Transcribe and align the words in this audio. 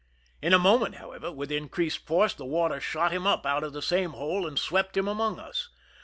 In 0.41 0.51
a 0.51 0.57
moment, 0.57 0.95
however, 0.95 1.31
with 1.31 1.51
increased 1.51 2.07
force, 2.07 2.33
the 2.33 2.43
water 2.43 2.79
shot 2.79 3.11
him 3.11 3.27
up 3.27 3.45
out 3.45 3.63
of 3.63 3.71
the 3.71 3.83
same 3.83 4.13
hole 4.13 4.47
and 4.47 4.57
swept 4.57 4.97
him 4.97 5.07
among 5.07 5.39
us. 5.39 5.69